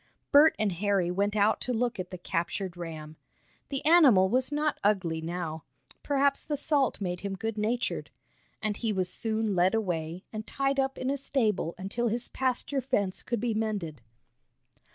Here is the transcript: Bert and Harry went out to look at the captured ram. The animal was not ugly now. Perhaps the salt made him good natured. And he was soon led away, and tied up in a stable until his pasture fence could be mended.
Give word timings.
Bert 0.31 0.55
and 0.57 0.71
Harry 0.71 1.11
went 1.11 1.35
out 1.35 1.61
to 1.61 1.71
look 1.73 1.99
at 1.99 2.09
the 2.09 2.17
captured 2.17 2.75
ram. 2.75 3.17
The 3.69 3.85
animal 3.85 4.29
was 4.29 4.51
not 4.51 4.79
ugly 4.83 5.21
now. 5.21 5.63
Perhaps 6.01 6.43
the 6.43 6.57
salt 6.57 6.99
made 6.99 7.19
him 7.19 7.35
good 7.35 7.55
natured. 7.55 8.09
And 8.63 8.77
he 8.77 8.91
was 8.91 9.13
soon 9.13 9.55
led 9.55 9.75
away, 9.75 10.23
and 10.33 10.47
tied 10.47 10.79
up 10.79 10.97
in 10.97 11.11
a 11.11 11.17
stable 11.17 11.75
until 11.77 12.07
his 12.07 12.27
pasture 12.29 12.81
fence 12.81 13.21
could 13.21 13.39
be 13.39 13.53
mended. 13.53 14.01